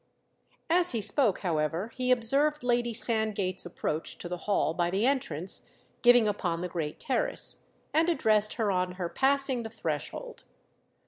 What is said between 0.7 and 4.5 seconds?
he spoke, however, he observed Lady Sandgate's approach to the